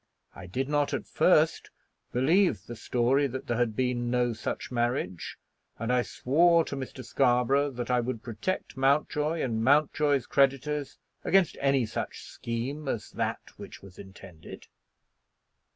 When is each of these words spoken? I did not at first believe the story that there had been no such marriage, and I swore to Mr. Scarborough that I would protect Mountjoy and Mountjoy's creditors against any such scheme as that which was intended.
I 0.33 0.47
did 0.47 0.67
not 0.67 0.95
at 0.95 1.05
first 1.05 1.69
believe 2.11 2.65
the 2.65 2.75
story 2.75 3.27
that 3.27 3.45
there 3.45 3.57
had 3.57 3.75
been 3.75 4.09
no 4.09 4.33
such 4.33 4.71
marriage, 4.71 5.37
and 5.77 5.93
I 5.93 6.01
swore 6.01 6.65
to 6.65 6.75
Mr. 6.75 7.05
Scarborough 7.05 7.69
that 7.69 7.91
I 7.91 7.99
would 7.99 8.23
protect 8.23 8.75
Mountjoy 8.75 9.43
and 9.43 9.63
Mountjoy's 9.63 10.25
creditors 10.25 10.97
against 11.23 11.55
any 11.61 11.85
such 11.85 12.23
scheme 12.23 12.87
as 12.87 13.11
that 13.11 13.41
which 13.57 13.83
was 13.83 13.99
intended. 13.99 14.65